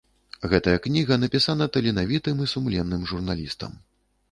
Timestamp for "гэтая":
0.53-0.73